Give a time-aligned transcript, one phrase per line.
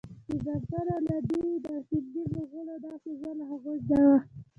[0.29, 4.17] د بابر اولادې او هندي مغولو دا سزا له هغوی زده وه.